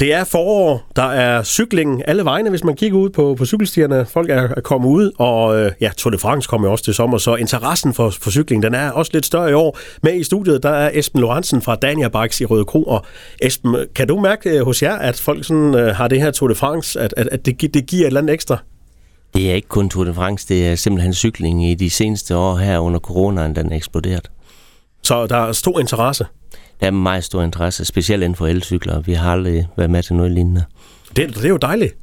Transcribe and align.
Det 0.00 0.12
er 0.14 0.24
forår, 0.24 0.82
der 0.96 1.02
er 1.02 1.42
cykling 1.42 2.08
alle 2.08 2.24
vegne, 2.24 2.50
hvis 2.50 2.64
man 2.64 2.76
kigger 2.76 2.98
ud 2.98 3.10
på, 3.10 3.34
på 3.38 3.44
cykelstierne. 3.44 4.06
Folk 4.06 4.30
er, 4.30 4.48
er 4.56 4.60
kommet 4.60 4.88
ud, 4.88 5.10
og 5.18 5.60
øh, 5.60 5.72
ja, 5.80 5.90
Tour 5.96 6.10
de 6.10 6.18
France 6.18 6.48
kommer 6.48 6.68
også 6.68 6.84
til 6.84 6.94
sommer, 6.94 7.18
så 7.18 7.34
interessen 7.34 7.94
for, 7.94 8.10
for 8.10 8.30
cykling, 8.30 8.62
den 8.62 8.74
er 8.74 8.90
også 8.90 9.10
lidt 9.14 9.26
større 9.26 9.50
i 9.50 9.52
år. 9.52 9.78
Med 10.02 10.14
i 10.14 10.24
studiet, 10.24 10.62
der 10.62 10.70
er 10.70 10.90
Esben 10.94 11.20
Lorentzen 11.20 11.62
fra 11.62 11.74
Dania 11.74 12.08
Bikes 12.08 12.40
i 12.40 12.44
Røde 12.44 12.64
Kro, 12.64 12.82
og 12.82 13.04
Esben, 13.42 13.76
kan 13.94 14.08
du 14.08 14.20
mærke 14.20 14.50
øh, 14.50 14.64
hos 14.64 14.82
jer, 14.82 14.94
at 14.94 15.20
folk 15.20 15.44
sådan, 15.44 15.74
øh, 15.74 15.94
har 15.94 16.08
det 16.08 16.20
her 16.20 16.30
Tour 16.30 16.48
de 16.48 16.54
France, 16.54 17.00
at, 17.00 17.14
at, 17.16 17.28
at 17.32 17.46
det, 17.46 17.74
det 17.74 17.86
giver 17.86 18.02
et 18.02 18.06
eller 18.06 18.20
andet 18.20 18.34
ekstra? 18.34 18.58
Det 19.34 19.50
er 19.50 19.54
ikke 19.54 19.68
kun 19.68 19.88
Tour 19.88 20.04
de 20.04 20.14
France, 20.14 20.48
det 20.48 20.68
er 20.68 20.74
simpelthen 20.74 21.14
cykling 21.14 21.70
i 21.70 21.74
de 21.74 21.90
seneste 21.90 22.36
år 22.36 22.56
her 22.56 22.78
under 22.78 23.00
coronaen, 23.00 23.56
den 23.56 23.72
er 23.72 23.76
eksploderet. 23.76 24.30
Så 25.02 25.26
der 25.26 25.36
er 25.36 25.52
stor 25.52 25.80
interesse? 25.80 26.26
Der 26.80 26.86
er 26.86 26.90
meget 26.90 27.24
stor 27.24 27.42
interesse, 27.42 27.84
specielt 27.84 28.22
inden 28.22 28.36
for 28.36 28.46
elcykler. 28.46 29.00
Vi 29.00 29.12
har 29.12 29.32
aldrig 29.32 29.68
været 29.76 29.90
med 29.90 30.02
til 30.02 30.14
noget 30.14 30.32
lignende. 30.32 30.64
Det, 31.16 31.34
det 31.34 31.44
er 31.44 31.48
jo 31.48 31.56
dejligt. 31.56 31.96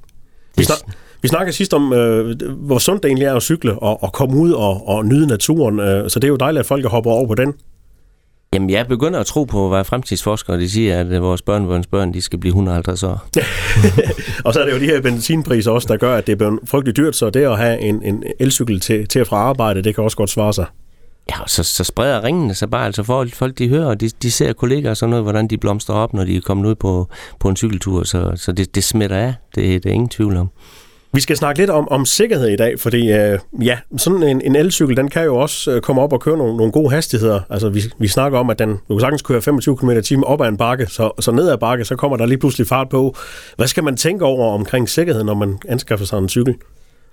Vi, 0.58 0.64
snak, 0.64 0.78
vi 1.22 1.28
snakkede 1.28 1.56
sidst 1.56 1.74
om, 1.74 1.94
øh, 1.94 2.42
hvor 2.58 2.78
sundt 2.78 3.04
det 3.04 3.10
egentlig 3.10 3.26
er 3.26 3.36
at 3.36 3.44
cykle 3.44 3.80
og, 3.80 4.04
og 4.04 4.14
komme 4.14 4.38
ud 4.38 4.52
og, 4.52 4.88
og 4.88 5.06
nyde 5.06 5.28
naturen. 5.28 5.80
Øh, 5.80 6.10
så 6.10 6.20
det 6.20 6.28
er 6.28 6.30
jo 6.30 6.36
dejligt, 6.36 6.60
at 6.60 6.66
folk 6.66 6.86
hopper 6.86 7.12
over 7.12 7.28
på 7.28 7.36
den. 7.36 7.54
Jamen, 8.54 8.70
jeg 8.70 8.88
begynder 8.88 9.20
at 9.20 9.26
tro 9.26 9.44
på, 9.44 9.70
hvad 9.70 9.84
fremtidsforskere 9.84 10.60
de 10.60 10.70
siger, 10.70 11.00
at 11.00 11.22
vores 11.22 11.42
børn, 11.42 11.68
vores 11.68 11.88
børn, 11.88 12.14
de 12.14 12.22
skal 12.22 12.40
blive 12.40 12.50
150 12.50 13.04
år. 13.04 13.28
og 14.46 14.54
så 14.54 14.60
er 14.60 14.66
det 14.66 14.74
jo 14.74 14.80
de 14.80 14.86
her 14.86 15.02
benzinpriser 15.02 15.72
også, 15.72 15.88
der 15.88 15.98
gør, 15.98 16.16
at 16.16 16.28
det 16.28 16.34
er 16.34 16.38
blevet 16.38 16.60
frygteligt 16.66 16.98
dyrt, 16.98 17.16
så 17.16 17.30
det 17.30 17.44
at 17.44 17.58
have 17.58 17.80
en, 17.80 18.04
en 18.04 18.24
elcykel 18.40 18.80
til, 18.80 19.08
til 19.08 19.20
at 19.20 19.28
fra 19.28 19.38
arbejde, 19.38 19.82
det 19.82 19.96
kan 19.96 20.04
også 20.04 20.18
godt 20.18 20.30
svare 20.30 20.54
sig. 20.54 20.66
Ja, 21.32 21.38
så, 21.48 21.64
så 21.64 21.84
spreder 21.84 22.24
ringene 22.24 22.54
sig 22.54 22.70
bare. 22.70 22.86
Altså 22.86 23.04
folk, 23.04 23.34
folk 23.34 23.58
de 23.58 23.70
hører, 23.70 23.96
de, 23.96 24.10
de 24.10 24.32
ser 24.32 24.54
kollegaer 24.54 24.90
og 24.90 24.98
sådan 24.98 25.10
noget, 25.10 25.26
hvordan 25.26 25.48
de 25.48 25.58
blomstrer 25.58 25.96
op, 25.96 26.14
når 26.14 26.24
de 26.24 26.36
er 26.38 26.42
kommet 26.42 26.70
ud 26.70 26.76
på, 26.76 27.08
på 27.40 27.50
en 27.50 27.56
cykeltur. 27.56 28.04
Så, 28.04 28.32
så 28.36 28.52
det, 28.52 28.76
det 28.76 28.84
smitter 28.84 29.18
af. 29.18 29.34
Det, 29.56 29.84
det 29.84 29.90
er 29.90 29.94
ingen 29.94 30.10
tvivl 30.10 30.38
om. 30.38 30.50
Vi 31.14 31.22
skal 31.22 31.38
snakke 31.38 31.62
lidt 31.62 31.70
om, 31.70 31.88
om 31.90 32.06
sikkerhed 32.06 32.48
i 32.48 32.56
dag, 32.56 32.80
fordi 32.80 33.12
øh, 33.12 33.40
ja, 33.62 33.78
sådan 33.98 34.24
en, 34.24 34.42
en 34.42 34.56
elcykel, 34.56 34.98
den 34.98 35.10
kan 35.10 35.24
jo 35.24 35.36
også 35.36 35.72
øh, 35.72 35.82
komme 35.82 36.02
op 36.02 36.14
og 36.14 36.22
køre 36.22 36.38
nogle, 36.38 36.58
nogle 36.58 36.72
gode 36.72 36.90
hastigheder. 36.90 37.42
Altså 37.50 37.70
vi, 37.70 37.84
vi 38.00 38.08
snakker 38.08 38.40
om, 38.40 38.50
at 38.50 38.60
den 38.60 38.70
du 38.70 38.96
kan 38.96 39.00
sagtens 39.00 39.22
køre 39.22 39.42
25 39.42 39.78
km 39.78 39.90
t 39.90 40.12
op 40.24 40.42
ad 40.42 40.48
en 40.48 40.58
bakke, 40.58 40.86
så, 40.86 41.12
så 41.20 41.32
ned 41.32 41.50
ad 41.50 41.58
bakke, 41.58 41.86
så 41.86 41.96
kommer 41.96 42.18
der 42.18 42.26
lige 42.26 42.38
pludselig 42.38 42.68
fart 42.68 42.90
på. 42.90 43.16
Hvad 43.56 43.68
skal 43.68 43.84
man 43.84 43.98
tænke 43.98 44.26
over 44.26 44.54
omkring 44.54 44.90
sikkerhed, 44.90 45.24
når 45.24 45.34
man 45.34 45.58
anskaffer 45.68 46.06
sig 46.06 46.18
en 46.18 46.30
cykel? 46.30 46.56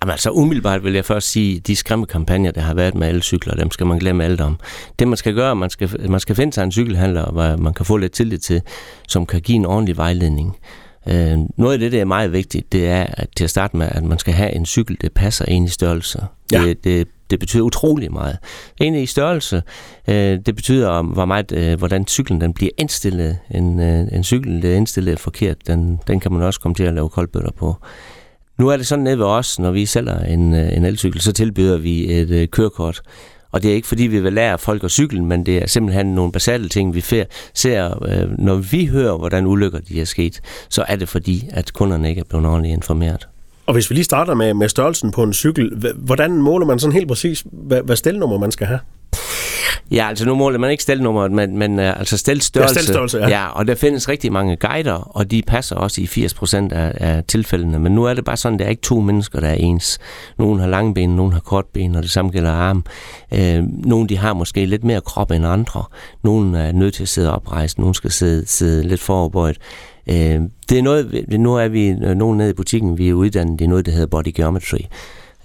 Jamen 0.05 0.11
altså 0.11 0.29
umiddelbart 0.29 0.83
vil 0.83 0.93
jeg 0.93 1.05
først 1.05 1.31
sige, 1.31 1.59
de 1.59 1.75
skræmme 1.75 2.05
kampagner, 2.05 2.51
der 2.51 2.61
har 2.61 2.73
været 2.73 2.95
med 2.95 3.09
elcykler, 3.09 3.55
dem 3.55 3.71
skal 3.71 3.87
man 3.87 3.99
glemme 3.99 4.23
alt 4.23 4.41
om. 4.41 4.59
Det 4.99 5.07
man 5.07 5.17
skal 5.17 5.33
gøre, 5.33 5.55
man 5.55 5.69
skal, 5.69 6.09
man 6.09 6.19
skal 6.19 6.35
finde 6.35 6.53
sig 6.53 6.63
en 6.63 6.71
cykelhandler, 6.71 7.31
hvor 7.31 7.57
man 7.57 7.73
kan 7.73 7.85
få 7.85 7.97
lidt 7.97 8.11
tillid 8.11 8.37
til, 8.37 8.61
som 9.07 9.25
kan 9.25 9.41
give 9.41 9.55
en 9.55 9.65
ordentlig 9.65 9.97
vejledning. 9.97 10.57
Øh, 11.07 11.37
noget 11.57 11.73
af 11.73 11.79
det, 11.79 11.91
der 11.91 12.01
er 12.01 12.05
meget 12.05 12.31
vigtigt, 12.31 12.71
det 12.71 12.87
er 12.87 13.05
at 13.09 13.27
til 13.37 13.43
at 13.43 13.49
starte 13.49 13.77
med, 13.77 13.87
at 13.91 14.03
man 14.03 14.19
skal 14.19 14.33
have 14.33 14.55
en 14.55 14.65
cykel, 14.65 14.97
der 15.01 15.09
passer 15.15 15.45
ind 15.45 15.65
i 15.65 15.69
størrelse. 15.69 16.23
Ja. 16.51 16.63
Det, 16.63 16.83
det, 16.83 17.07
det 17.29 17.39
betyder 17.39 17.63
utrolig 17.63 18.13
meget. 18.13 18.37
En 18.81 18.95
i 18.95 19.05
størrelse, 19.05 19.63
øh, 20.07 20.39
det 20.45 20.55
betyder, 20.55 21.01
hvor 21.01 21.25
meget, 21.25 21.51
øh, 21.51 21.77
hvordan 21.77 22.07
cyklen 22.07 22.41
den 22.41 22.53
bliver 22.53 22.71
indstillet. 22.77 23.37
En, 23.51 23.79
øh, 23.79 24.07
en 24.11 24.23
cykel, 24.23 24.61
der 24.61 24.69
er 24.69 24.75
indstillet 24.75 25.19
forkert, 25.19 25.67
den, 25.67 25.99
den 26.07 26.19
kan 26.19 26.33
man 26.33 26.41
også 26.41 26.59
komme 26.59 26.75
til 26.75 26.83
at 26.83 26.93
lave 26.93 27.09
koldbøtter 27.09 27.51
på. 27.51 27.75
Nu 28.57 28.67
er 28.67 28.77
det 28.77 28.87
sådan 28.87 29.03
nede 29.03 29.19
ved 29.19 29.25
os, 29.25 29.59
når 29.59 29.71
vi 29.71 29.85
sælger 29.85 30.19
en, 30.19 30.53
øh, 30.53 30.77
en 30.77 30.85
elcykel, 30.85 31.21
så 31.21 31.31
tilbyder 31.33 31.77
vi 31.77 32.13
et 32.13 32.29
øh, 32.29 32.47
kørekort. 32.47 33.01
Og 33.51 33.63
det 33.63 33.71
er 33.71 33.75
ikke 33.75 33.87
fordi, 33.87 34.03
vi 34.03 34.19
vil 34.19 34.33
lære 34.33 34.57
folk 34.57 34.83
at 34.83 34.91
cykle, 34.91 35.23
men 35.23 35.45
det 35.45 35.57
er 35.57 35.67
simpelthen 35.67 36.05
nogle 36.05 36.31
basale 36.31 36.69
ting, 36.69 36.95
vi 36.95 37.03
ser. 37.53 38.05
Øh, 38.07 38.39
når 38.39 38.55
vi 38.55 38.85
hører, 38.85 39.17
hvordan 39.17 39.45
ulykker 39.45 39.79
de 39.79 40.01
er 40.01 40.05
sket, 40.05 40.41
så 40.69 40.85
er 40.87 40.95
det 40.95 41.09
fordi, 41.09 41.49
at 41.51 41.73
kunderne 41.73 42.09
ikke 42.09 42.19
er 42.19 42.25
blevet 42.29 42.45
ordentligt 42.45 42.73
informeret. 42.73 43.27
Og 43.65 43.73
hvis 43.73 43.89
vi 43.89 43.95
lige 43.95 44.03
starter 44.03 44.33
med, 44.33 44.53
med 44.53 44.69
størrelsen 44.69 45.11
på 45.11 45.23
en 45.23 45.33
cykel, 45.33 45.93
hvordan 45.95 46.31
måler 46.31 46.65
man 46.65 46.79
sådan 46.79 46.93
helt 46.93 47.07
præcis, 47.07 47.43
hvad, 47.51 47.81
hvad 47.81 47.95
stelnummer 47.95 48.37
man 48.37 48.51
skal 48.51 48.67
have? 48.67 48.79
Ja, 49.91 50.07
altså 50.09 50.25
nu 50.25 50.35
måler 50.35 50.59
man 50.59 50.71
ikke 50.71 50.83
stelnummeret, 50.83 51.31
men, 51.31 51.57
men 51.57 51.79
uh, 51.79 51.99
altså 51.99 52.17
stelstørrelse. 52.17 52.73
Ja, 52.73 52.81
stelstørrelse, 52.81 53.17
ja. 53.17 53.29
ja. 53.29 53.47
og 53.47 53.67
der 53.67 53.75
findes 53.75 54.09
rigtig 54.09 54.31
mange 54.31 54.55
guider, 54.55 55.17
og 55.17 55.31
de 55.31 55.41
passer 55.47 55.75
også 55.75 56.01
i 56.01 56.05
80% 56.05 56.55
af, 56.55 56.91
af 56.95 57.23
tilfældene. 57.27 57.79
Men 57.79 57.91
nu 57.91 58.03
er 58.03 58.13
det 58.13 58.25
bare 58.25 58.37
sådan, 58.37 58.59
der 58.59 58.65
er 58.65 58.69
ikke 58.69 58.81
to 58.81 58.99
mennesker, 58.99 59.39
der 59.39 59.47
er 59.47 59.53
ens. 59.53 59.99
Nogle 60.37 60.61
har 60.61 60.67
lange 60.67 60.93
ben, 60.93 61.09
nogle 61.09 61.33
har 61.33 61.39
kort 61.39 61.65
ben, 61.65 61.95
og 61.95 62.03
det 62.03 62.11
samme 62.11 62.31
gælder 62.31 62.51
arm. 62.51 62.85
Uh, 63.31 63.87
nogle 63.87 64.07
de 64.07 64.17
har 64.17 64.33
måske 64.33 64.65
lidt 64.65 64.83
mere 64.83 65.01
krop 65.01 65.31
end 65.31 65.45
andre. 65.45 65.83
Nogle 66.23 66.59
er 66.59 66.71
nødt 66.71 66.93
til 66.93 67.03
at 67.03 67.09
sidde 67.09 67.33
oprejst, 67.33 67.79
nogle 67.79 67.95
skal 67.95 68.11
sidde, 68.11 68.47
sidde 68.47 68.87
lidt 68.87 69.01
foroverbøjet. 69.01 69.57
Uh, 70.07 70.15
det 70.69 70.77
er 70.77 70.81
noget, 70.81 71.25
nu 71.29 71.55
er 71.55 71.67
vi 71.67 71.93
nogen 71.93 72.37
nede 72.37 72.49
i 72.49 72.53
butikken, 72.53 72.97
vi 72.97 73.09
er 73.09 73.13
uddannet 73.13 73.61
i 73.61 73.67
noget, 73.67 73.85
der 73.85 73.91
hedder 73.91 74.07
body 74.07 74.33
geometry. 74.35 74.79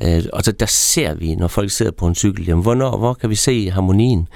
Øh, 0.02 0.24
og 0.32 0.42
så 0.42 0.52
der 0.52 0.66
ser 0.66 1.14
vi, 1.14 1.34
når 1.34 1.48
folk 1.48 1.70
sidder 1.70 1.92
på 1.92 2.06
en 2.06 2.14
cykel, 2.14 2.46
jamen, 2.46 2.62
hvornår, 2.62 2.96
hvor 2.96 3.14
kan 3.14 3.30
vi 3.30 3.34
se 3.34 3.70
harmonien, 3.70 4.28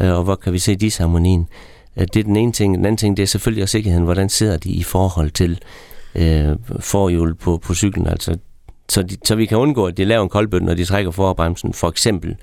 øh, 0.00 0.12
og 0.12 0.24
hvor 0.24 0.34
kan 0.34 0.52
vi 0.52 0.58
se 0.58 0.76
disharmonien. 0.76 1.48
Øh, 1.96 2.06
det 2.14 2.20
er 2.20 2.24
den 2.24 2.36
ene 2.36 2.52
ting. 2.52 2.76
Den 2.76 2.84
anden 2.84 2.96
ting, 2.96 3.16
det 3.16 3.22
er 3.22 3.26
selvfølgelig 3.26 3.62
også 3.62 3.72
sikkerheden. 3.72 4.04
Hvordan 4.04 4.28
sidder 4.28 4.56
de 4.56 4.70
i 4.70 4.82
forhold 4.82 5.30
til 5.30 5.60
øh, 6.14 6.56
forhjul 6.80 7.34
på, 7.34 7.56
på 7.56 7.74
cyklen? 7.74 8.06
Altså, 8.06 8.36
så, 8.88 9.02
de, 9.02 9.16
så 9.24 9.34
vi 9.34 9.46
kan 9.46 9.58
undgå, 9.58 9.86
at 9.86 9.96
de 9.96 10.04
laver 10.04 10.22
en 10.22 10.28
koldbøtte, 10.28 10.66
når 10.66 10.74
de 10.74 10.84
trækker 10.84 11.10
forbremsen, 11.10 11.72
for 11.72 11.88
eksempel. 11.88 12.36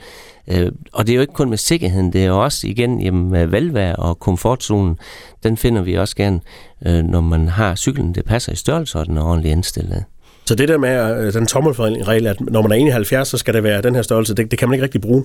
Øh, 0.48 0.72
og 0.94 1.08
det 1.08 1.14
er 1.14 1.16
jo 1.16 1.22
ikke 1.22 1.34
kun 1.34 1.50
med 1.50 1.58
sikkerheden, 1.58 2.14
det 2.14 2.24
er 2.24 2.28
jo 2.28 2.44
også 2.44 2.68
igen 2.68 3.02
jamen, 3.02 3.32
med 3.32 3.46
velvære 3.46 3.96
og 3.96 4.20
komfortzonen. 4.20 4.98
Den 5.44 5.58
finder 5.58 5.82
vi 5.82 5.94
også 5.94 6.16
gerne, 6.16 6.40
øh, 6.86 7.04
når 7.04 7.22
man 7.22 7.48
har 7.48 7.76
cyklen, 7.76 8.16
det 8.16 8.26
passer 8.26 8.52
i 8.52 8.56
størrelse, 8.56 9.00
og 9.00 9.06
den 9.06 9.18
er 9.18 9.24
ordentligt 9.24 9.52
indstillet. 9.52 10.04
Så 10.48 10.56
det 10.56 10.68
der 10.68 10.78
med 10.78 11.26
øh, 11.26 11.34
den 11.34 11.48
tommelregel, 11.48 12.28
at 12.28 12.42
når 12.42 12.62
man 12.62 12.72
er 12.72 12.76
71, 12.76 13.28
så 13.28 13.38
skal 13.38 13.54
det 13.54 13.64
være 13.64 13.82
den 13.82 13.96
her 13.96 14.02
størrelse, 14.02 14.36
det, 14.36 14.52
det 14.52 14.60
kan 14.60 14.68
man 14.68 14.74
ikke 14.74 14.84
rigtig 14.84 15.02
bruge. 15.02 15.24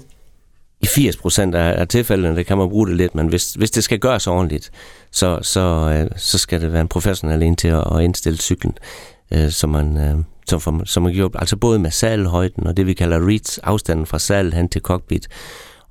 I 0.81 0.87
80 0.87 1.17
procent 1.17 1.55
af, 1.55 1.89
tilfældene, 1.89 2.37
der 2.37 2.43
kan 2.43 2.59
man 2.59 2.69
bruge 2.69 2.89
det 2.89 2.97
lidt, 2.97 3.15
men 3.15 3.29
hvis, 3.29 3.53
hvis 3.53 3.71
det 3.71 3.85
skal 3.85 3.99
gøres 3.99 4.27
ordentligt, 4.27 4.71
så, 5.11 5.39
så, 5.43 5.61
øh, 5.61 6.11
så 6.17 6.39
skal 6.39 6.61
det 6.61 6.73
være 6.73 6.81
en 6.81 6.89
professionel 6.89 7.43
en 7.43 7.57
til 7.57 7.69
at, 7.69 7.85
at 7.95 8.03
indstille 8.03 8.39
cyklen, 8.39 8.75
øh, 9.33 9.51
så 9.51 9.67
man, 9.67 10.25
som, 10.49 10.87
som 10.87 11.03
man 11.03 11.13
øh, 11.13 11.17
gjorde, 11.17 11.39
altså 11.39 11.57
både 11.57 11.79
med 11.79 11.91
salhøjden 11.91 12.67
og 12.67 12.77
det 12.77 12.87
vi 12.87 12.95
kalder 12.95 13.29
reach, 13.29 13.59
afstanden 13.63 14.07
fra 14.07 14.19
sal 14.19 14.53
hen 14.53 14.69
til 14.69 14.81
cockpit, 14.81 15.29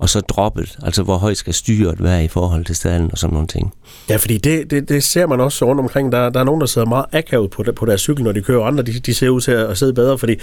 og 0.02 0.10
så 0.10 0.22
droppet, 0.22 0.78
altså 0.84 1.04
hvor 1.04 1.18
højt 1.18 1.38
skal 1.38 1.54
styret 1.54 2.04
være 2.04 2.24
i 2.24 2.28
forhold 2.28 2.66
til 2.66 2.76
stallen 2.76 3.12
og 3.12 3.18
sådan 3.18 3.34
nogle 3.34 3.48
ting. 3.48 3.74
Ja, 4.10 4.16
fordi 4.16 4.38
det, 4.38 4.72
det, 4.72 4.90
det 4.90 5.04
ser 5.04 5.28
man 5.28 5.40
også 5.40 5.66
rundt 5.66 5.82
omkring. 5.82 6.12
Der, 6.12 6.30
der 6.30 6.40
er 6.40 6.44
nogen, 6.44 6.62
der 6.62 6.68
sidder 6.68 6.88
meget 6.88 7.06
akavet 7.12 7.52
på, 7.52 7.64
på 7.76 7.86
deres 7.86 8.02
cykel, 8.02 8.24
når 8.24 8.32
de 8.32 8.42
kører, 8.42 8.64
andre 8.64 8.84
de, 8.84 8.92
de 8.92 9.14
ser 9.14 9.30
ud 9.30 9.42
til 9.42 9.52
at 9.52 9.78
sidde 9.78 9.94
bedre, 9.94 10.18
fordi 10.18 10.36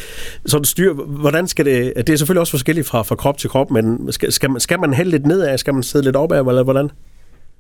sådan 0.47 0.65
styr, 0.65 0.93
hvordan 0.95 1.49
skal 1.49 1.65
det, 1.65 1.93
det 1.97 2.11
er 2.11 2.17
selvfølgelig 2.17 2.41
også 2.41 2.51
forskelligt 2.51 2.87
fra, 2.87 3.03
fra 3.03 3.15
krop 3.15 3.39
til 3.39 3.51
krop, 3.51 3.71
men 3.71 4.13
skal, 4.13 4.33
skal, 4.33 4.51
man, 4.51 4.61
skal 4.61 4.81
man 4.81 4.95
hælde 4.95 5.11
lidt 5.11 5.27
nedad, 5.27 5.59
skal 5.59 5.75
man 5.75 5.83
sidde 5.83 6.05
lidt 6.05 6.17
opad, 6.17 6.39
eller 6.39 6.63
hvordan? 6.63 6.91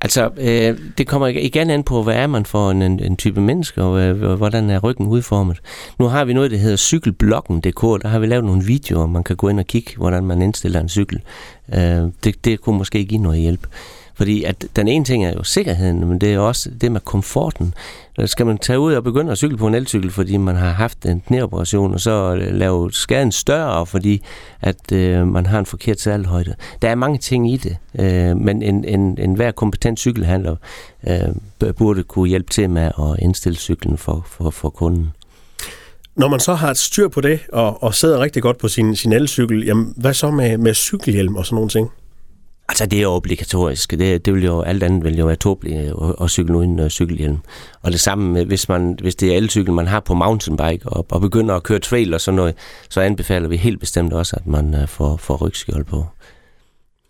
Altså, 0.01 0.31
øh, 0.37 0.79
det 0.99 1.07
kommer 1.07 1.27
igen 1.27 1.71
an 1.71 1.83
på, 1.83 2.03
hvad 2.03 2.15
er 2.15 2.27
man 2.27 2.47
for 2.47 2.71
en, 2.71 2.83
en, 2.83 3.17
type 3.17 3.41
menneske, 3.41 3.83
og 3.83 4.01
øh, 4.01 4.35
hvordan 4.35 4.71
er 4.71 4.79
ryggen 4.79 5.07
udformet. 5.07 5.61
Nu 5.99 6.05
har 6.05 6.25
vi 6.25 6.33
noget, 6.33 6.51
der 6.51 6.57
hedder 6.57 6.77
cykelbloggen.dk, 6.77 8.03
der 8.03 8.09
har 8.09 8.19
vi 8.19 8.27
lavet 8.27 8.45
nogle 8.45 8.65
videoer, 8.65 9.07
man 9.07 9.25
kan 9.25 9.37
gå 9.37 9.49
ind 9.49 9.61
og 9.61 9.67
kigge, 9.67 9.97
hvordan 9.97 10.25
man 10.25 10.43
indstiller 10.43 10.81
en 10.81 10.89
cykel. 10.89 11.21
Øh, 11.75 12.03
det, 12.25 12.45
det 12.45 12.61
kunne 12.61 12.79
måske 12.79 13.05
give 13.05 13.23
noget 13.23 13.41
hjælp. 13.41 13.67
Fordi 14.19 14.45
at 14.45 14.65
den 14.77 14.89
ene 14.89 15.05
ting 15.05 15.25
er 15.25 15.33
jo 15.33 15.45
sikkerheden, 15.45 16.09
men 16.09 16.19
det 16.19 16.35
er 16.35 16.39
også 16.39 16.71
det 16.81 16.93
med 16.93 17.01
komforten. 17.01 17.75
Skal 18.25 18.47
man 18.47 18.59
tage 18.59 18.81
ud 18.81 18.93
og 18.93 19.05
begynde 19.05 19.33
at 19.33 19.39
cykle 19.39 19.57
på 19.57 19.67
en 19.67 19.75
elcykel, 19.75 20.11
fordi 20.11 20.37
man 20.37 20.57
har 20.57 20.71
haft 20.71 21.07
en 21.07 21.21
knæoperation, 21.27 21.95
og 21.95 22.01
så 22.01 22.35
øh, 22.35 22.55
lave 22.55 22.93
skaden 22.93 23.33
større, 23.33 23.87
fordi 23.87 24.23
at 24.61 24.93
øh, 24.93 25.27
man 25.27 25.47
har 25.47 25.59
en 25.59 25.67
forkert 25.67 26.01
salghøjde. 26.01 26.55
Der 26.83 26.89
er 26.89 26.95
mange 26.95 27.19
ting 27.19 27.53
i 27.53 27.57
det, 27.57 27.77
øh, 27.99 28.37
men 28.37 28.63
en, 28.63 28.85
en, 28.85 29.19
en 29.19 29.35
hver 29.35 29.51
kompetent 29.51 29.99
cykelhandler 29.99 30.57
øh, 31.09 31.73
burde 31.73 32.03
kunne 32.03 32.29
hjælpe 32.29 32.51
til 32.51 32.71
med 32.71 32.83
at 32.83 33.17
indstille 33.19 33.59
cyklen 33.59 33.99
for, 33.99 34.27
for, 34.31 34.51
for 34.51 34.71
kunden. 34.71 35.13
Når 36.17 36.29
man 36.29 36.41
så 36.41 36.55
har 36.55 36.71
et 36.71 36.79
styr 36.79 37.09
på 37.09 37.21
det, 37.21 37.41
og, 37.53 37.83
og 37.83 37.95
sidder 37.95 38.21
rigtig 38.21 38.43
godt 38.43 38.59
på 38.59 38.69
sin, 38.69 38.97
sin 38.97 39.13
elcykel, 39.13 39.65
jamen, 39.65 39.95
hvad 39.97 40.15
så 40.15 40.31
med, 40.31 40.59
med 40.59 40.75
cykelhjelm 40.75 41.37
og 41.37 41.47
sådan 41.47 41.55
nogle 41.55 41.71
ting? 41.71 41.91
Altså, 42.69 42.87
det 42.87 42.99
er 42.99 43.03
jo 43.03 43.11
obligatorisk. 43.11 43.91
Det, 43.91 44.27
det 44.27 44.35
vil 44.35 44.45
jo, 44.45 44.61
alt 44.61 44.83
andet 44.83 45.05
vil 45.05 45.19
jo 45.19 45.27
være 45.27 45.37
tåbeligt 45.37 45.77
øh, 45.77 46.09
at, 46.09 46.15
at 46.21 46.31
cykle 46.31 46.57
uden 46.57 46.81
uh, 46.81 46.89
cykelhjelm. 46.89 47.39
Og 47.83 47.93
det 47.93 48.01
samme, 48.01 48.33
med, 48.33 48.45
hvis, 48.45 48.69
man, 48.69 48.99
hvis 49.01 49.15
det 49.15 49.33
er 49.33 49.37
elcykel, 49.37 49.73
man 49.73 49.87
har 49.87 50.01
på 50.01 50.15
mountainbike, 50.15 50.89
og, 50.89 51.07
og 51.11 51.21
begynder 51.21 51.55
at 51.55 51.63
køre 51.63 51.79
trail 51.79 52.15
og 52.15 52.21
sådan 52.21 52.37
noget, 52.37 52.55
så 52.91 53.01
anbefaler 53.01 53.49
vi 53.49 53.57
helt 53.57 53.81
bestemt 53.81 54.13
også, 54.13 54.37
at 54.37 54.47
man 54.47 54.75
uh, 54.75 54.89
får, 54.89 55.17
får 55.17 55.37
rygskjold 55.37 55.85
på. 55.85 56.07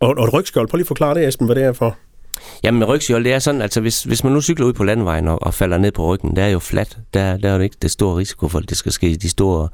Og, 0.01 0.15
og 0.19 0.25
et 0.25 0.33
rygskjold, 0.33 0.69
prøv 0.69 0.77
lige 0.77 0.85
at 0.85 0.89
forklare 0.89 1.15
det, 1.15 1.29
Esben, 1.29 1.47
hvad 1.47 1.57
det 1.57 1.65
er 1.65 1.73
for. 1.73 1.97
Jamen 2.63 2.79
med 2.79 2.89
rygsjold, 2.89 3.25
det 3.25 3.33
er 3.33 3.39
sådan, 3.39 3.63
altså 3.63 3.81
hvis, 3.81 4.03
hvis 4.03 4.25
man 4.25 4.33
nu 4.33 4.41
cykler 4.41 4.67
ud 4.67 4.73
på 4.73 4.85
landvejen 4.85 5.29
og, 5.29 5.43
og 5.43 5.55
falder 5.55 5.79
ned 5.79 5.93
på 5.93 6.15
ryggen, 6.15 6.37
der 6.37 6.43
er 6.43 6.49
jo 6.49 6.59
fladt, 6.59 6.99
der, 7.15 7.37
der 7.37 7.51
er 7.51 7.55
jo 7.55 7.61
ikke 7.61 7.77
det 7.83 7.91
store 7.91 8.17
risiko 8.17 8.49
for, 8.49 8.59
at 8.59 8.69
det 8.69 8.77
skal 8.77 8.93
ske 8.93 9.17
de 9.17 9.29
store 9.29 9.69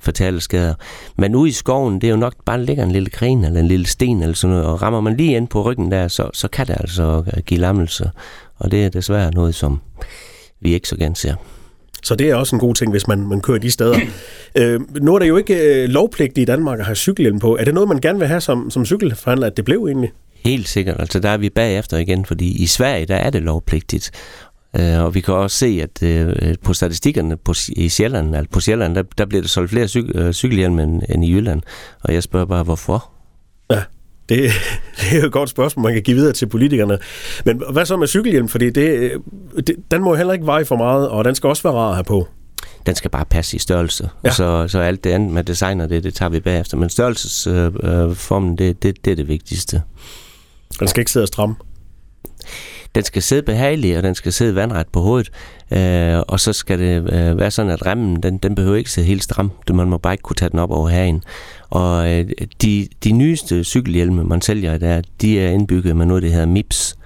fatale 0.00 0.40
skader. 0.40 0.74
Men 1.16 1.34
ude 1.34 1.48
i 1.48 1.52
skoven, 1.52 1.94
det 1.94 2.04
er 2.04 2.10
jo 2.10 2.16
nok 2.16 2.34
bare 2.44 2.64
ligger 2.64 2.84
en 2.84 2.92
lille 2.92 3.10
gren 3.10 3.44
eller 3.44 3.60
en 3.60 3.68
lille 3.68 3.86
sten 3.86 4.22
eller 4.22 4.34
sådan 4.34 4.56
noget, 4.56 4.66
og 4.70 4.82
rammer 4.82 5.00
man 5.00 5.16
lige 5.16 5.36
ind 5.36 5.48
på 5.48 5.62
ryggen 5.62 5.90
der, 5.90 6.08
så, 6.08 6.30
så 6.32 6.48
kan 6.48 6.66
det 6.66 6.76
altså 6.80 7.22
give 7.46 7.60
lammelse. 7.60 8.10
Og 8.56 8.70
det 8.70 8.84
er 8.84 8.88
desværre 8.88 9.30
noget, 9.30 9.54
som 9.54 9.80
vi 10.60 10.74
ikke 10.74 10.88
så 10.88 10.96
gerne 10.96 11.16
ser. 11.16 11.34
Så 12.02 12.14
det 12.14 12.30
er 12.30 12.34
også 12.34 12.56
en 12.56 12.60
god 12.60 12.74
ting, 12.74 12.90
hvis 12.90 13.06
man, 13.08 13.26
man 13.26 13.40
kører 13.40 13.58
de 13.58 13.70
steder. 13.70 13.98
øh, 14.58 14.80
nu 15.02 15.14
er 15.14 15.18
det 15.18 15.28
jo 15.28 15.36
ikke 15.36 15.82
øh, 15.82 15.88
lovpligtigt 15.88 16.38
i 16.38 16.44
Danmark 16.44 16.78
at 16.78 16.86
have 16.86 16.96
cykelhjelm 16.96 17.38
på. 17.38 17.56
Er 17.56 17.64
det 17.64 17.74
noget, 17.74 17.88
man 17.88 18.00
gerne 18.00 18.18
vil 18.18 18.28
have 18.28 18.40
som, 18.40 18.70
som 18.70 18.86
cykelforhandler, 18.86 19.46
at 19.46 19.56
det 19.56 19.64
blev 19.64 19.86
egentlig? 19.86 20.12
Helt 20.44 20.68
sikkert. 20.68 21.00
Altså 21.00 21.20
der 21.20 21.28
er 21.28 21.36
vi 21.36 21.50
bagefter 21.50 21.96
igen, 21.96 22.24
fordi 22.24 22.62
i 22.62 22.66
Sverige, 22.66 23.06
der 23.06 23.16
er 23.16 23.30
det 23.30 23.42
lovpligtigt. 23.42 24.10
Uh, 24.78 25.04
og 25.04 25.14
vi 25.14 25.20
kan 25.20 25.34
også 25.34 25.56
se, 25.56 25.80
at 25.82 26.26
uh, 26.26 26.54
på 26.62 26.72
statistikkerne 26.72 27.36
på, 27.36 27.54
i 27.68 27.88
Sjælland, 27.88 28.36
altså 28.36 28.50
på 28.50 28.60
Sjælland, 28.60 28.94
der, 28.94 29.02
der 29.18 29.26
bliver 29.26 29.42
der 29.42 29.48
solgt 29.48 29.70
flere 29.70 29.88
cyk, 29.88 30.04
uh, 30.14 30.30
cykelhjelme 30.30 30.82
end, 30.82 31.02
end 31.08 31.24
i 31.24 31.32
Jylland. 31.32 31.62
Og 32.04 32.14
jeg 32.14 32.22
spørger 32.22 32.46
bare, 32.46 32.62
hvorfor? 32.62 33.10
Ja, 33.70 33.82
det, 34.28 34.50
det 35.00 35.16
er 35.16 35.20
jo 35.20 35.26
et 35.26 35.32
godt 35.32 35.50
spørgsmål, 35.50 35.82
man 35.82 35.92
kan 35.92 36.02
give 36.02 36.16
videre 36.16 36.32
til 36.32 36.46
politikerne. 36.46 36.98
Men 37.44 37.62
hvad 37.72 37.86
så 37.86 37.96
med 37.96 38.06
cykelhjelm? 38.06 38.48
Fordi 38.48 38.70
det, 38.70 39.12
det, 39.56 39.76
den 39.90 40.02
må 40.02 40.14
heller 40.14 40.32
ikke 40.32 40.46
veje 40.46 40.64
for 40.64 40.76
meget, 40.76 41.08
og 41.08 41.24
den 41.24 41.34
skal 41.34 41.48
også 41.48 41.62
være 41.62 41.72
rar 41.72 41.88
at 41.88 41.94
have 41.94 42.04
på. 42.04 42.28
Den 42.86 42.94
skal 42.94 43.10
bare 43.10 43.24
passe 43.24 43.56
i 43.56 43.58
størrelse. 43.58 44.10
Ja. 44.24 44.28
Og 44.28 44.34
så, 44.34 44.68
så 44.68 44.78
alt 44.78 45.04
det 45.04 45.10
andet 45.10 45.32
med 45.32 45.44
designer, 45.44 45.86
det, 45.86 46.04
det 46.04 46.14
tager 46.14 46.30
vi 46.30 46.40
bagefter. 46.40 46.76
Men 46.76 46.88
størrelsesformen, 46.88 48.52
øh, 48.52 48.58
det, 48.58 48.82
det, 48.82 49.04
det 49.04 49.10
er 49.10 49.16
det 49.16 49.28
vigtigste. 49.28 49.82
Den 50.78 50.88
skal 50.88 51.00
ikke 51.00 51.10
sidde 51.10 51.26
stram? 51.26 51.56
Den 52.94 53.04
skal 53.04 53.22
sidde 53.22 53.42
behageligt, 53.42 53.96
og 53.96 54.02
den 54.02 54.14
skal 54.14 54.32
sidde 54.32 54.54
vandret 54.54 54.86
på 54.92 55.00
hovedet. 55.00 55.30
Øh, 55.70 56.22
og 56.28 56.40
så 56.40 56.52
skal 56.52 56.78
det 56.78 57.12
øh, 57.12 57.38
være 57.38 57.50
sådan, 57.50 57.70
at 57.72 57.86
remmen, 57.86 58.22
den, 58.22 58.38
den 58.38 58.54
behøver 58.54 58.76
ikke 58.76 58.90
sidde 58.90 59.08
helt 59.08 59.24
stram. 59.24 59.50
Man 59.70 59.88
må 59.88 59.98
bare 59.98 60.14
ikke 60.14 60.22
kunne 60.22 60.36
tage 60.36 60.50
den 60.50 60.58
op 60.58 60.70
over 60.70 60.88
hagen. 60.88 61.22
Og 61.70 62.12
øh, 62.12 62.30
de, 62.62 62.88
de 63.04 63.12
nyeste 63.12 63.64
cykelhjelme, 63.64 64.24
man 64.24 64.40
sælger 64.40 64.78
der, 64.78 65.02
de 65.20 65.40
er 65.40 65.50
indbygget 65.50 65.96
med 65.96 66.06
noget, 66.06 66.22
der 66.22 66.28
hedder 66.28 66.46
MIPS. 66.46 66.96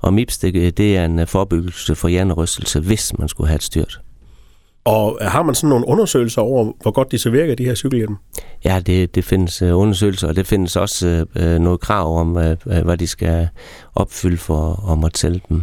Og 0.00 0.14
MIPS, 0.14 0.38
det, 0.38 0.78
det 0.78 0.96
er 0.96 1.04
en 1.04 1.18
øh, 1.18 1.26
forebyggelse 1.26 1.94
for 1.94 2.08
hjernerystelse, 2.08 2.80
hvis 2.80 3.18
man 3.18 3.28
skulle 3.28 3.48
have 3.48 3.56
et 3.56 3.62
styrt. 3.62 4.00
Og 4.88 5.18
har 5.20 5.42
man 5.42 5.54
sådan 5.54 5.68
nogle 5.68 5.88
undersøgelser 5.88 6.42
over, 6.42 6.72
hvor 6.82 6.90
godt 6.90 7.12
de 7.12 7.18
så 7.18 7.30
virker, 7.30 7.54
de 7.54 7.64
her 7.64 7.74
cykelhjelme? 7.74 8.16
Ja, 8.64 8.80
det, 8.86 9.14
det 9.14 9.24
findes 9.24 9.62
uh, 9.62 9.80
undersøgelser, 9.80 10.28
og 10.28 10.36
det 10.36 10.46
findes 10.46 10.76
også 10.76 11.24
uh, 11.36 11.42
noget 11.42 11.80
krav 11.80 12.20
om, 12.20 12.36
uh, 12.36 12.78
hvad 12.84 12.96
de 12.96 13.06
skal 13.06 13.48
opfylde 13.94 14.36
for 14.36 14.92
at 14.92 14.98
måtte 14.98 15.20
sælge 15.20 15.40
dem. 15.48 15.62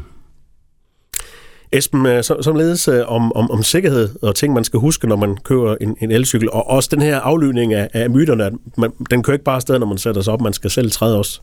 Esben, 1.72 2.24
som, 2.24 2.56
ledes 2.56 2.88
om, 2.88 3.34
om, 3.34 3.52
om 3.52 3.64
sikkerhed 3.64 4.10
og 4.22 4.36
ting, 4.36 4.54
man 4.54 4.64
skal 4.64 4.80
huske, 4.80 5.08
når 5.08 5.16
man 5.16 5.38
kører 5.38 5.76
en, 5.82 5.98
en 6.02 6.12
elcykel, 6.12 6.52
og 6.52 6.70
også 6.70 6.90
den 6.92 7.02
her 7.02 7.20
aflyvning 7.20 7.74
af, 7.74 7.90
af 7.94 8.10
myterne, 8.10 8.46
at 8.46 8.54
man, 8.78 8.92
den 9.10 9.24
kører 9.24 9.36
ikke 9.36 9.46
bare 9.46 9.56
afsted, 9.56 9.80
når 9.80 9.88
man 9.88 9.98
sætter 9.98 10.22
sig 10.22 10.34
op, 10.34 10.42
man 10.42 10.54
skal 10.54 10.70
selv 10.70 10.92
træde 10.92 11.18
også. 11.18 11.42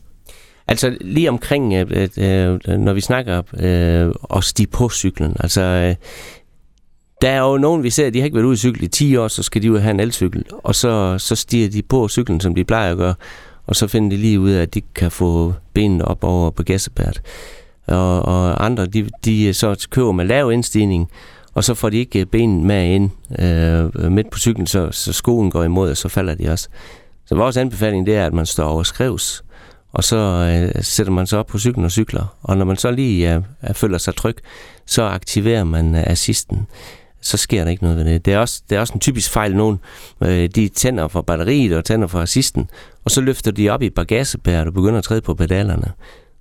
Altså 0.67 0.97
lige 1.01 1.29
omkring, 1.29 1.73
øh, 1.73 2.09
øh, 2.17 2.77
når 2.77 2.93
vi 2.93 3.01
snakker 3.01 3.41
øh, 3.59 4.13
og 4.21 4.43
stige 4.43 4.67
på 4.67 4.89
cyklen, 4.89 5.35
altså 5.39 5.61
øh, 5.61 5.95
der 7.23 7.29
er 7.29 7.39
jo 7.39 7.57
nogen, 7.57 7.83
vi 7.83 7.89
ser, 7.89 8.09
de 8.09 8.19
har 8.19 8.25
ikke 8.25 8.35
været 8.35 8.45
ude 8.45 8.53
i 8.53 8.57
cykel 8.57 8.83
i 8.83 8.87
10 8.87 9.15
år, 9.15 9.27
så 9.27 9.43
skal 9.43 9.61
de 9.61 9.71
ud 9.71 9.75
og 9.75 9.81
have 9.81 9.91
en 9.91 9.99
elcykel, 9.99 10.45
og 10.63 10.75
så, 10.75 11.17
så 11.17 11.35
stiger 11.35 11.69
de 11.69 11.81
på 11.81 12.07
cyklen, 12.07 12.39
som 12.39 12.55
de 12.55 12.63
plejer 12.63 12.91
at 12.91 12.97
gøre, 12.97 13.15
og 13.67 13.75
så 13.75 13.87
finder 13.87 14.09
de 14.09 14.17
lige 14.17 14.39
ud 14.39 14.51
af, 14.51 14.61
at 14.61 14.73
de 14.73 14.81
kan 14.81 15.11
få 15.11 15.53
benene 15.73 16.05
op 16.05 16.23
over 16.23 16.49
på 16.49 16.63
gæssebært. 16.63 17.21
Og, 17.87 18.21
og 18.21 18.65
andre, 18.65 18.85
de, 18.85 19.09
de 19.25 19.53
så 19.53 19.87
køber 19.89 20.11
med 20.11 20.25
lav 20.25 20.51
indstigning, 20.51 21.09
og 21.53 21.63
så 21.63 21.73
får 21.73 21.89
de 21.89 21.97
ikke 21.97 22.19
øh, 22.19 22.25
benene 22.25 22.65
med 22.65 22.95
ind 22.95 23.09
øh, 23.39 24.11
midt 24.11 24.29
på 24.29 24.39
cyklen, 24.39 24.67
så, 24.67 24.91
så 24.91 25.13
skoen 25.13 25.51
går 25.51 25.63
imod, 25.63 25.89
og 25.89 25.97
så 25.97 26.09
falder 26.09 26.35
de 26.35 26.49
også. 26.49 26.67
Så 27.25 27.35
vores 27.35 27.57
anbefaling 27.57 28.05
det 28.05 28.15
er, 28.15 28.25
at 28.25 28.33
man 28.33 28.45
står 28.45 28.65
over 28.65 28.83
skrevs, 28.83 29.43
og 29.93 30.03
så 30.03 30.17
øh, 30.17 30.83
sætter 30.83 31.13
man 31.13 31.27
sig 31.27 31.39
op 31.39 31.47
på 31.47 31.59
cyklen 31.59 31.85
og 31.85 31.91
cykler. 31.91 32.37
Og 32.41 32.57
når 32.57 32.65
man 32.65 32.77
så 32.77 32.91
lige 32.91 33.35
øh, 33.35 33.41
føler 33.73 33.97
sig 33.97 34.15
tryg, 34.15 34.37
så 34.85 35.03
aktiverer 35.03 35.63
man 35.63 35.95
øh, 35.95 36.03
assisten 36.05 36.67
så 37.23 37.37
sker 37.37 37.63
der 37.63 37.71
ikke 37.71 37.83
noget 37.83 37.97
ved 37.97 38.05
det. 38.05 38.25
Det 38.25 38.33
er 38.33 38.37
også, 38.37 38.61
det 38.69 38.75
er 38.75 38.79
også 38.79 38.93
en 38.93 38.99
typisk 38.99 39.31
fejl, 39.31 39.55
nogen 39.55 39.79
øh, 40.21 40.49
de 40.55 40.67
tænder 40.67 41.07
for 41.07 41.21
batteriet 41.21 41.77
og 41.77 41.85
tænder 41.85 42.07
for 42.07 42.19
assisten, 42.19 42.69
og 43.05 43.11
så 43.11 43.21
løfter 43.21 43.51
de 43.51 43.69
op 43.69 43.81
i 43.81 43.89
bagagebæret 43.89 44.67
og 44.67 44.73
begynder 44.73 44.97
at 44.97 45.03
træde 45.03 45.21
på 45.21 45.33
pedalerne. 45.33 45.91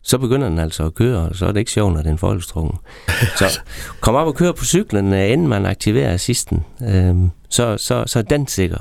Så 0.04 0.18
begynder 0.18 0.48
den 0.48 0.58
altså 0.58 0.84
at 0.84 0.94
køre, 0.94 1.18
og 1.18 1.36
så 1.36 1.46
er 1.46 1.52
det 1.52 1.58
ikke 1.58 1.70
sjovt, 1.70 1.94
når 1.94 2.02
det 2.02 2.10
er. 2.10 2.80
Så 3.38 3.60
kom 4.00 4.14
op 4.14 4.26
og 4.26 4.34
kør 4.34 4.52
på 4.52 4.64
cyklen, 4.64 5.12
øh, 5.12 5.30
inden 5.30 5.48
man 5.48 5.66
aktiverer 5.66 6.14
assisten. 6.14 6.64
Øh, 6.88 7.14
så, 7.48 7.76
så, 7.76 8.04
så 8.06 8.18
er 8.18 8.22
den 8.22 8.46
sikker. 8.46 8.78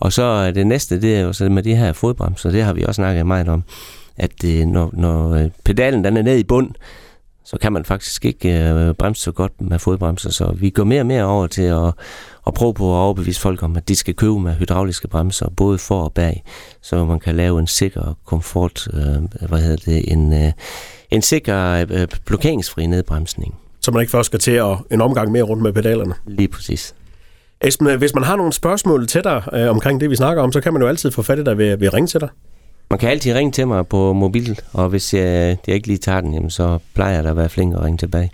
Og 0.00 0.12
så 0.12 0.52
det 0.52 0.66
næste, 0.66 1.00
det 1.00 1.16
er 1.16 1.20
jo 1.20 1.32
så 1.32 1.48
med 1.48 1.62
de 1.62 1.76
her 1.76 1.92
fodbremser, 1.92 2.50
det 2.50 2.62
har 2.62 2.72
vi 2.72 2.82
også 2.82 2.98
snakket 2.98 3.26
meget 3.26 3.48
om, 3.48 3.64
at 4.16 4.44
øh, 4.44 4.66
når, 4.66 4.90
når 4.92 5.34
øh, 5.34 5.50
pedalen 5.64 6.04
den 6.04 6.16
er 6.16 6.22
nede 6.22 6.40
i 6.40 6.44
bund, 6.44 6.70
så 7.44 7.58
kan 7.58 7.72
man 7.72 7.84
faktisk 7.84 8.24
ikke 8.24 8.70
øh, 8.70 8.94
bremse 8.94 9.22
så 9.22 9.32
godt 9.32 9.60
med 9.60 9.78
fodbremser. 9.78 10.30
Så 10.30 10.52
vi 10.52 10.70
går 10.70 10.84
mere 10.84 11.00
og 11.00 11.06
mere 11.06 11.24
over 11.24 11.46
til 11.46 11.62
at, 11.62 11.92
at 12.46 12.54
prøve 12.54 12.74
på 12.74 12.94
at 12.94 12.98
overbevise 12.98 13.40
folk 13.40 13.62
om, 13.62 13.76
at 13.76 13.88
de 13.88 13.96
skal 13.96 14.14
købe 14.14 14.40
med 14.40 14.54
hydrauliske 14.54 15.08
bremser, 15.08 15.48
både 15.56 15.78
for 15.78 16.02
og 16.02 16.12
bag, 16.12 16.44
så 16.82 17.04
man 17.04 17.20
kan 17.20 17.36
lave 17.36 17.58
en 17.60 17.66
sikker 17.66 18.18
komfort, 18.24 18.88
øh, 18.92 19.48
hvad 19.48 19.60
hedder 19.60 19.92
det, 19.92 20.12
en, 20.12 20.32
øh, 20.32 20.52
en 21.10 21.22
sikker 21.22 21.86
øh, 21.90 22.06
blokeringsfri 22.24 22.86
nedbremsning. 22.86 23.54
Så 23.80 23.90
man 23.90 24.00
ikke 24.00 24.10
først 24.10 24.26
skal 24.26 24.38
til 24.38 24.52
at 24.52 24.78
en 24.90 25.00
omgang 25.00 25.32
mere 25.32 25.42
rundt 25.42 25.62
med 25.62 25.72
pedalerne? 25.72 26.14
Lige 26.26 26.48
præcis. 26.48 26.94
Esben, 27.60 27.98
hvis 27.98 28.14
man 28.14 28.24
har 28.24 28.36
nogle 28.36 28.52
spørgsmål 28.52 29.06
til 29.06 29.24
dig 29.24 29.42
øh, 29.52 29.70
omkring 29.70 30.00
det, 30.00 30.10
vi 30.10 30.16
snakker 30.16 30.42
om, 30.42 30.52
så 30.52 30.60
kan 30.60 30.72
man 30.72 30.82
jo 30.82 30.88
altid 30.88 31.10
få 31.10 31.22
fat 31.22 31.38
i 31.38 31.44
dig 31.44 31.58
ved, 31.58 31.76
ved 31.76 31.86
at 31.86 31.94
ringe 31.94 32.06
til 32.06 32.20
dig. 32.20 32.28
Man 32.92 32.98
kan 32.98 33.08
altid 33.08 33.34
ringe 33.34 33.52
til 33.52 33.68
mig 33.68 33.86
på 33.86 34.12
mobil, 34.12 34.60
og 34.72 34.88
hvis 34.88 35.14
jeg, 35.14 35.56
jeg 35.66 35.74
ikke 35.74 35.86
lige 35.86 35.98
tager 35.98 36.20
den, 36.20 36.34
jamen, 36.34 36.50
så 36.50 36.78
plejer 36.94 37.14
jeg 37.14 37.24
da 37.24 37.28
at 37.28 37.36
være 37.36 37.48
flink 37.48 37.74
at 37.74 37.82
ringe 37.82 37.98
tilbage. 37.98 38.30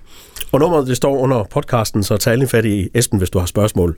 Og 0.52 0.60
nummeret 0.60 0.87
det 0.87 0.96
står 0.96 1.16
under 1.16 1.44
podcasten, 1.50 2.02
så 2.02 2.16
tag 2.16 2.38
lige 2.38 2.49
fat 2.49 2.64
i 2.64 2.88
Esben, 2.94 3.19
hvis 3.19 3.31
du 3.31 3.38
har 3.38 3.46
spørgsmål. 3.46 3.96